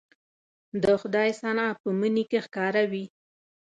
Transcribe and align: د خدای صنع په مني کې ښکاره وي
د 0.83 0.85
خدای 1.01 1.29
صنع 1.39 1.67
په 1.81 1.89
مني 1.99 2.23
کې 2.29 2.39
ښکاره 2.45 2.83
وي 2.91 3.05